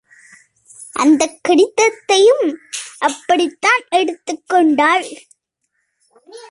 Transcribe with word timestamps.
அந்தக் 0.93 1.39
கடிதத்தையும் 1.49 2.55
அப்படித்தான் 2.99 3.81
எடுத்துக்கொண்டாள். 3.89 5.05